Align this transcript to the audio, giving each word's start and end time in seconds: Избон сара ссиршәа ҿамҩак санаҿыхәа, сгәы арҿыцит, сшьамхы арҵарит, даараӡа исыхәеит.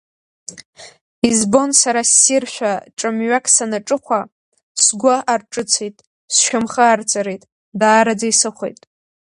Избон 1.29 1.69
сара 1.81 2.01
ссиршәа 2.11 2.71
ҿамҩак 2.97 3.45
санаҿыхәа, 3.55 4.21
сгәы 4.83 5.15
арҿыцит, 5.33 5.95
сшьамхы 6.33 6.83
арҵарит, 6.93 7.43
даараӡа 7.79 8.27
исыхәеит. 8.31 8.79